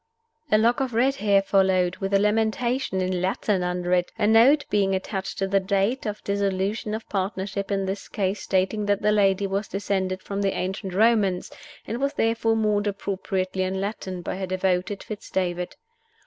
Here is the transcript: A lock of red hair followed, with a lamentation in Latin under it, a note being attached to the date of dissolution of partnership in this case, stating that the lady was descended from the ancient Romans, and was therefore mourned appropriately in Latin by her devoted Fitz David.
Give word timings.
A 0.51 0.57
lock 0.57 0.79
of 0.79 0.95
red 0.95 1.17
hair 1.17 1.43
followed, 1.43 1.97
with 1.97 2.11
a 2.11 2.17
lamentation 2.17 3.01
in 3.01 3.21
Latin 3.21 3.61
under 3.61 3.93
it, 3.93 4.11
a 4.17 4.25
note 4.25 4.65
being 4.71 4.95
attached 4.95 5.37
to 5.37 5.47
the 5.47 5.59
date 5.59 6.07
of 6.07 6.23
dissolution 6.23 6.95
of 6.95 7.07
partnership 7.07 7.69
in 7.69 7.85
this 7.85 8.07
case, 8.09 8.41
stating 8.41 8.87
that 8.87 9.03
the 9.03 9.11
lady 9.11 9.45
was 9.45 9.67
descended 9.67 10.23
from 10.23 10.41
the 10.41 10.53
ancient 10.57 10.95
Romans, 10.95 11.51
and 11.85 11.99
was 12.01 12.13
therefore 12.15 12.55
mourned 12.55 12.87
appropriately 12.87 13.61
in 13.61 13.79
Latin 13.79 14.23
by 14.23 14.37
her 14.37 14.47
devoted 14.47 15.03
Fitz 15.03 15.29
David. 15.29 15.75